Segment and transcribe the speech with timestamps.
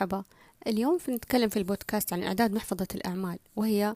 [0.00, 0.24] مرحبا.
[0.66, 3.94] اليوم نتكلم في البودكاست عن إعداد محفظة الأعمال وهي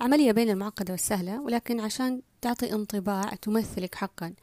[0.00, 4.34] عملية بين المعقدة والسهلة ولكن عشان تعطي انطباع تمثلك حقا.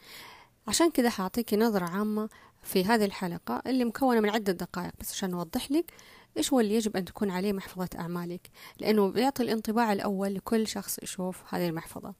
[0.67, 2.29] عشان كذا حأعطيك نظرة عامة
[2.61, 5.91] في هذه الحلقة اللي مكونة من عدة دقائق بس عشان نوضح لك
[6.37, 8.49] إيش هو اللي يجب أن تكون عليه محفظة أعمالك
[8.79, 12.13] لأنه بيعطي الانطباع الأول لكل شخص يشوف هذه المحفظة.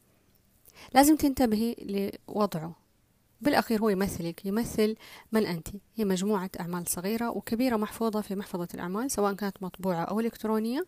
[0.94, 1.76] لازم تنتبهي
[2.28, 2.83] لوضعه.
[3.44, 4.96] بالأخير هو يمثلك يمثل
[5.32, 5.68] من أنت.
[5.96, 10.86] هي مجموعة أعمال صغيرة وكبيرة محفوظة في محفظة الأعمال سواء كانت مطبوعة أو إلكترونية.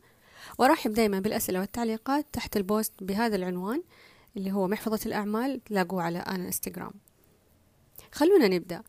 [0.58, 3.84] ورحب دايما بالأسئلة والتعليقات تحت البوست بهذا العنوان
[4.38, 6.94] اللي هو محفظة الأعمال تلاقوه على أنا إنستغرام.
[8.12, 8.84] خلونا نبدأ.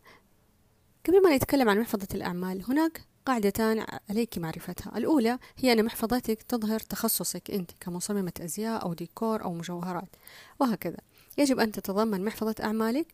[1.07, 4.99] قبل ما نتكلم عن محفظة الأعمال هناك قاعدتان عليك معرفتها.
[4.99, 10.17] الأولى هي أن محفظتك تظهر تخصصك أنت كمصممة أزياء أو ديكور أو مجوهرات
[10.61, 10.99] وهكذا.
[11.39, 13.07] يجب أن تتضمن محفظة أعمالك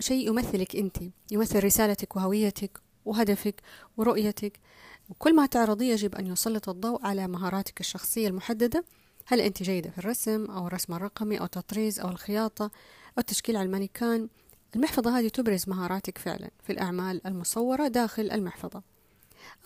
[0.00, 0.96] شيء يمثلك أنت
[1.30, 3.62] يمثل رسالتك وهويتك وهدفك
[3.96, 4.60] ورؤيتك.
[5.08, 8.84] وكل ما تعرضي يجب أن يسلط الضوء على مهاراتك الشخصية المحددة.
[9.26, 13.66] هل أنت جيدة في الرسم أو الرسم الرقمي أو التطريز أو الخياطة أو التشكيل على
[13.66, 14.28] المانيكان؟
[14.76, 18.82] المحفظة هذه تبرز مهاراتك فعلا في الأعمال المصورة داخل المحفظة.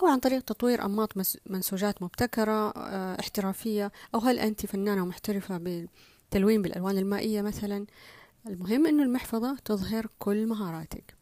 [0.03, 1.13] أو عن طريق تطوير أنماط
[1.47, 3.93] منسوجات مبتكرة آه، احترافية.
[4.15, 7.87] أو هل أنت فنانة محترفة بالتلوين بالألوان المائية مثلا؟
[8.47, 11.15] المهم أنه المحفظة تظهر كل مهاراتك.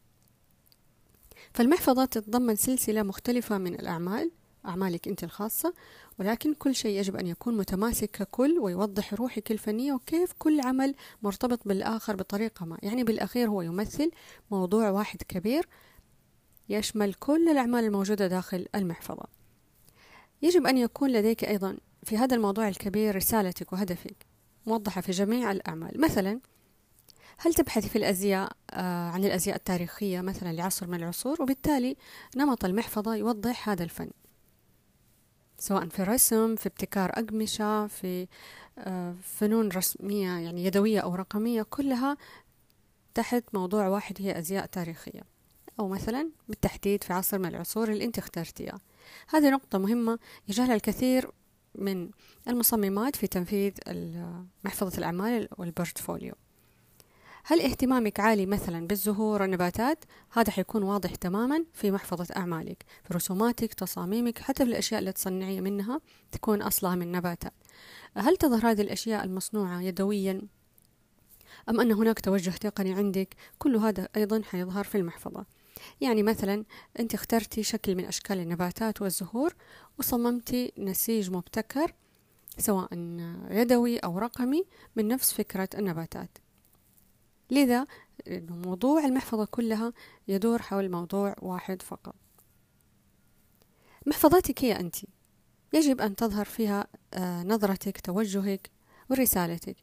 [1.53, 4.31] فالمحفظة تتضمن سلسلة مختلفة من الأعمال
[4.65, 5.73] أعمالك أنت الخاصة
[6.19, 11.67] ولكن كل شيء يجب أن يكون متماسك ككل ويوضح روحك الفنية وكيف كل عمل مرتبط
[11.67, 12.77] بالآخر بطريقة ما.
[12.83, 14.11] يعني بالأخير هو يمثل
[14.51, 15.67] موضوع واحد كبير
[16.69, 19.25] يشمل كل الأعمال الموجودة داخل المحفظة.
[20.41, 24.25] يجب أن يكون لديك أيضا في هذا الموضوع الكبير رسالتك وهدفك
[24.65, 26.01] موضحة في جميع الأعمال.
[26.01, 26.39] مثلا
[27.37, 31.95] هل تبحث في الأزياء آه، عن الأزياء التاريخية مثلا لعصر من العصور؟ وبالتالي
[32.37, 34.09] نمط المحفظة يوضح هذا الفن.
[35.57, 38.27] سواء في الرسم في ابتكار أقمشة في
[38.77, 42.17] آه، فنون رسمية يعني يدوية أو رقمية كلها
[43.13, 45.21] تحت موضوع واحد هي أزياء تاريخية.
[45.79, 48.79] أو مثلا بالتحديد في عصر من العصور اللي أنت اخترتيها
[49.29, 51.31] هذه نقطة مهمة يجهلها الكثير
[51.75, 52.09] من
[52.47, 53.73] المصممات في تنفيذ
[54.63, 56.33] محفظة الأعمال والبورتفوليو
[57.43, 63.73] هل اهتمامك عالي مثلا بالزهور والنباتات؟ هذا حيكون واضح تماما في محفظة أعمالك في رسوماتك
[63.73, 67.53] تصاميمك حتى في الأشياء اللي تصنعي منها تكون أصلها من نباتات.
[68.17, 70.41] هل تظهر هذه الأشياء المصنوعة يدويا؟
[71.69, 75.45] أم أن هناك توجه تقني عندك؟ كل هذا أيضا حيظهر في المحفظة.
[76.01, 76.65] يعني مثلا
[76.99, 79.55] أنت اخترتي شكل من أشكال النباتات والزهور
[79.99, 81.93] وصممتي نسيج مبتكر
[82.57, 82.89] سواء
[83.49, 84.63] يدوي أو رقمي
[84.95, 86.37] من نفس فكرة النباتات.
[87.51, 87.87] لذا
[88.49, 89.93] موضوع المحفظة كلها
[90.27, 92.15] يدور حول موضوع واحد فقط.
[94.05, 94.95] محفظتك هي أنت.
[95.73, 98.69] يجب أن تظهر فيها آه، نظرتك توجهك
[99.09, 99.75] ورسالتك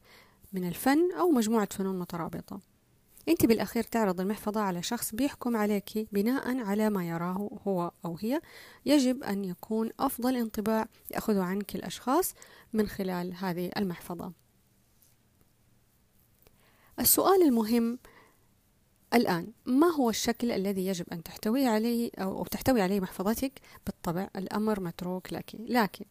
[0.53, 2.61] من الفن أو مجموعة فنون مترابطة.
[3.29, 8.41] أنت بالأخير تعرض المحفظة على شخص بيحكم عليك بناء على ما يراه هو أو هي.
[8.87, 12.35] يجب أن يكون أفضل انطباع يأخذه عنك الأشخاص
[12.73, 14.33] من خلال هذه المحفظة.
[17.01, 17.99] السؤال المهم
[19.15, 23.53] الآن ما هو الشكل الذي يجب أن تحتوي عليه أو تحتوي عليه محفظتك؟
[23.87, 26.05] بالطبع الأمر متروك لك لكن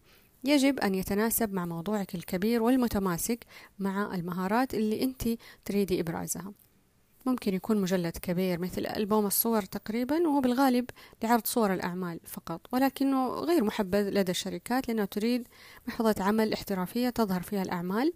[0.44, 3.46] يجب أن يتناسب مع موضوعك الكبير والمتماسك
[3.80, 5.30] مع المهارات اللي أنت
[5.66, 6.54] تريدي إبرازها.
[7.26, 10.90] ممكن يكون مجلد كبير مثل ألبوم الصور تقريبا وهو بالغالب
[11.24, 15.48] لعرض صور الأعمال فقط ولكنه غير محبذ لدى الشركات لأنها تريد
[15.88, 18.14] محفظة عمل احترافية تظهر فيها الأعمال.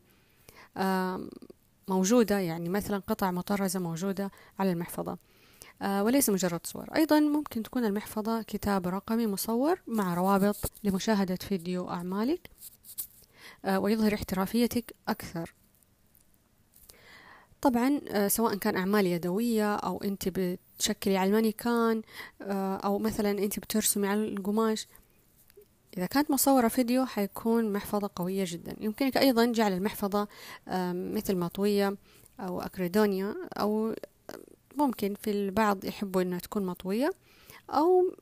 [1.96, 5.18] موجودة يعني مثلا قطع مطرزة موجودة على المحفظة.
[5.82, 6.86] آه وليس مجرد صور.
[6.96, 12.50] أيضا ممكن تكون المحفظة كتاب رقمي مصور مع روابط لمشاهدة فيديو أعمالك
[13.66, 15.54] آه ويظهر احترافيتك أكثر.
[17.62, 22.02] طبعا آه سواء كان أعمال يدوية أو أنت بتشكلي على المانيكان
[22.86, 24.88] أو مثلا أنت بترسمي على القماش
[25.98, 28.76] إذا كانت مصورة فيديو حيكون محفظة قوية جدا.
[28.80, 30.28] يمكنك أيضا جعل المحفظة
[30.94, 31.98] مثل مطوية
[32.40, 33.96] أو أكريدونيا أو
[34.76, 37.12] ممكن في البعض يحبوا أنها تكون مطوية
[37.70, 38.16] أو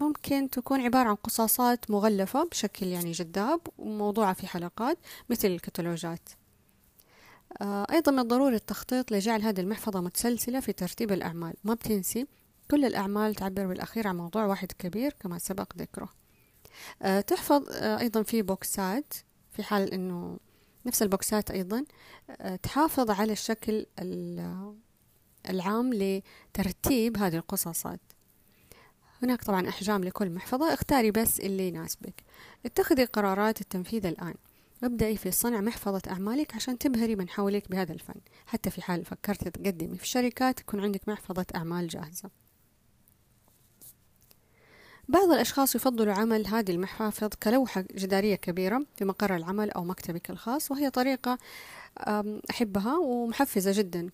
[0.00, 4.98] ممكن تكون عبارة عن قصاصات مغلفة بشكل يعني جذاب وموضوعة في حلقات
[5.30, 6.28] مثل الكتالوجات.
[7.60, 11.54] آه، أيضا من الضروري التخطيط لجعل هذه المحفظة متسلسلة في ترتيب الأعمال.
[11.64, 12.26] ما بتنسي
[12.70, 16.21] كل الأعمال تعبر بالأخير عن موضوع واحد كبير كما سبق ذكره.
[17.20, 19.14] تحفظ آه، أيضا في بوكسات
[19.50, 20.38] في حال أنه
[20.86, 21.84] نفس البوكسات أيضا
[22.30, 23.86] آه، تحافظ على الشكل
[25.50, 28.00] العام لترتيب هذه القصصات.
[29.22, 32.22] هناك طبعا أحجام لكل محفظة اختاري بس اللي يناسبك.
[32.66, 34.34] اتخذي قرارات التنفيذ الآن.
[34.82, 38.20] وابدأي في صنع محفظة أعمالك عشان تبهري من حولك بهذا الفن.
[38.46, 42.30] حتى في حال فكرت تقدمي في شركات يكون عندك محفظة أعمال جاهزة.
[45.12, 50.70] بعض الأشخاص يفضلوا عمل هذه المحافظ كلوحة جدارية كبيرة في مقر العمل أو مكتبك الخاص
[50.70, 51.38] وهي طريقة
[52.50, 54.10] أحبها ومحفزة جدا.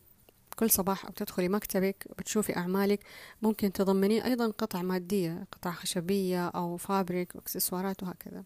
[0.58, 3.00] كل صباح أو تدخلي مكتبك بتشوفي أعمالك
[3.42, 8.44] ممكن تضمني أيضا قطع مادية قطع خشبية أو فابريك وإكسسوارات وهكذا.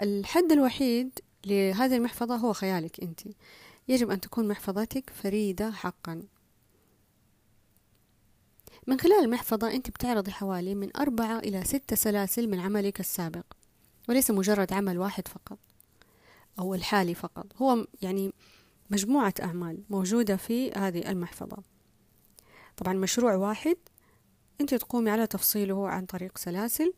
[0.00, 3.20] الحد الوحيد لهذه المحفظة هو خيالك أنت.
[3.88, 6.22] يجب أن تكون محفظتك فريدة حقا.
[8.86, 13.44] من خلال المحفظة أنت بتعرضي حوالي من أربعة إلى ستة سلاسل من عملك السابق
[14.08, 15.58] وليس مجرد عمل واحد فقط
[16.58, 18.32] أو الحالي فقط هو يعني
[18.90, 21.56] مجموعة أعمال موجودة في هذه المحفظة.
[22.76, 23.76] طبعا مشروع واحد
[24.60, 26.92] أنت تقومي على تفصيله عن طريق سلاسل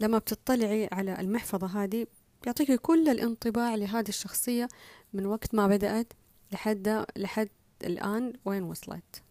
[0.00, 2.06] لما بتطلعي على المحفظة هذه
[2.42, 4.68] بيعطيكي كل الانطباع لهذه الشخصية
[5.12, 6.12] من وقت ما بدأت
[6.52, 7.48] لحد لحد
[7.84, 9.22] الآن وين وصلت.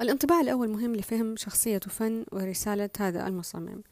[0.00, 3.82] الانطباع الأول مهم لفهم شخصية فن ورسالة هذا المصمم.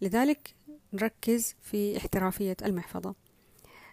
[0.00, 0.54] لذلك
[0.92, 3.14] نركز في احترافية المحفظة.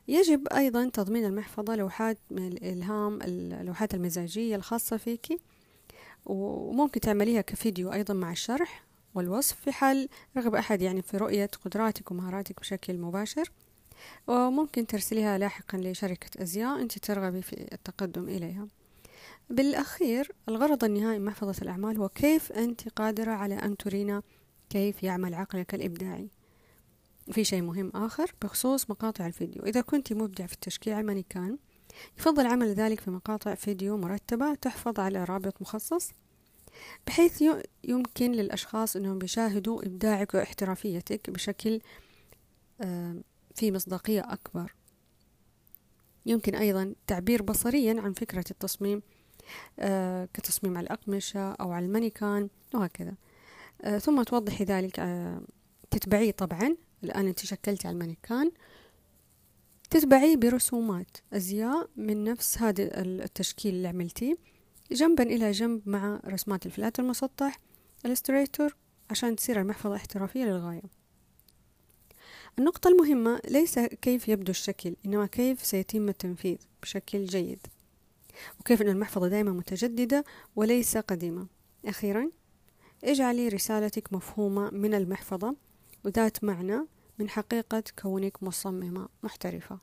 [0.07, 5.42] يجب أيضا تضمين المحفظة لوحات من الإلهام اللوحات المزاجية الخاصة فيك
[6.25, 8.84] وممكن تعمليها كفيديو أيضا مع الشرح
[9.16, 13.51] والوصف في حال رغب أحد يعني في رؤية قدراتك ومهاراتك بشكل مباشر.
[14.28, 18.68] وممكن ترسليها لاحقا لشركة أزياء أنت ترغبي في التقدم إليها.
[19.50, 24.22] بالأخير الغرض النهائي من محفظة الأعمال هو كيف أنت قادرة على أن ترينا
[24.70, 26.30] كيف يعمل عقلك الإبداعي.
[27.32, 29.64] في شيء مهم آخر بخصوص مقاطع الفيديو.
[29.64, 31.58] إذا كنت مبدع في التشكيع المانيكان
[32.18, 36.12] يفضل عمل ذلك في مقاطع فيديو مرتبة تحفظ على رابط مخصص
[37.08, 37.44] بحيث
[37.84, 41.82] يمكن للأشخاص أنهم يشاهدوا إبداعك واحترافيتك بشكل
[43.56, 44.76] في مصداقية أكبر.
[46.26, 49.02] يمكن أيضا تعبير بصريا عن فكرة التصميم
[50.34, 53.14] كتصميم على الأقمشة أو على المانيكان وهكذا.
[53.82, 55.42] آه، ثم توضحي ذلك آه،
[55.92, 56.76] تتبعيه طبعا.
[57.04, 58.52] الآن أنت شكلتي على المانيكان.
[59.90, 64.36] تتبعيه برسومات أزياء من نفس هذا التشكيل اللي عملتيه
[64.92, 67.60] جنبا إلى جنب مع رسمات ال flat المسطح
[68.06, 68.76] ال Illustrator
[69.10, 70.82] عشان تصير المحفظة احترافية للغاية.
[72.60, 77.60] النقطة المهمة ليس كيف يبدو الشكل إنما كيف سيتم التنفيذ بشكل جيد.
[78.60, 80.24] وكيف أن المحفظة دائما متجددة
[80.56, 81.48] وليس قديمة.
[81.86, 82.30] أخيرا
[83.04, 85.56] اجعلي رسالتك مفهومة من المحفظة
[86.06, 86.88] وذات معنى
[87.20, 89.80] من حقيقة كونك مصممة محترفة.